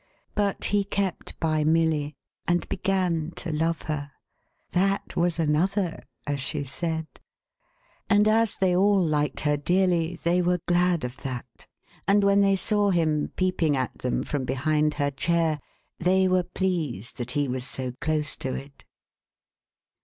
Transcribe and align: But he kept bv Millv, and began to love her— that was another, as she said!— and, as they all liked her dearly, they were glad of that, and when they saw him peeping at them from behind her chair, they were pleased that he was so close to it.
But 0.33 0.65
he 0.73 0.83
kept 0.83 1.39
bv 1.39 1.63
Millv, 1.67 2.15
and 2.47 2.67
began 2.69 3.33
to 3.35 3.51
love 3.51 3.83
her— 3.83 4.09
that 4.71 5.15
was 5.15 5.37
another, 5.37 6.01
as 6.25 6.39
she 6.39 6.63
said!— 6.63 7.05
and, 8.09 8.27
as 8.27 8.55
they 8.57 8.75
all 8.75 8.99
liked 8.99 9.41
her 9.41 9.57
dearly, 9.57 10.15
they 10.23 10.41
were 10.41 10.57
glad 10.67 11.03
of 11.03 11.17
that, 11.21 11.67
and 12.07 12.23
when 12.23 12.41
they 12.41 12.55
saw 12.55 12.89
him 12.89 13.31
peeping 13.35 13.77
at 13.77 13.99
them 13.99 14.23
from 14.23 14.43
behind 14.43 14.95
her 14.95 15.11
chair, 15.11 15.59
they 15.99 16.27
were 16.27 16.41
pleased 16.41 17.17
that 17.17 17.31
he 17.37 17.47
was 17.47 17.63
so 17.67 17.91
close 18.01 18.35
to 18.37 18.55
it. 18.55 18.83